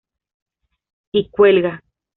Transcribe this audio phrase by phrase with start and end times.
[1.13, 1.83] Y cuelga.